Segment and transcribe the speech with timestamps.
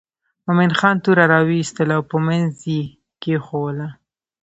[0.45, 2.81] مومن خان توره را وایستله او په منځ یې
[3.21, 3.87] کېښووله.